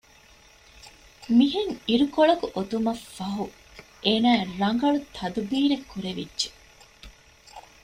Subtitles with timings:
[1.37, 3.45] މިހެން އިރުކޮޅަކު އޮތުމަށް ފަހު
[4.05, 6.49] އޭނާޔަށް ރަނގަޅު ތަދުބީރެއް ކުރެވިއްޖެ